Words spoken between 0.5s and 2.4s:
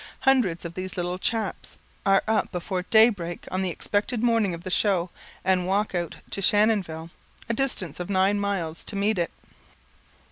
of these little chaps are